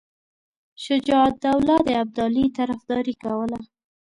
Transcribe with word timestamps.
شجاع 0.85 1.23
الدوله 1.31 1.75
د 1.87 1.89
ابدالي 2.03 2.45
طرفداري 2.57 3.15
کوله. 3.23 3.59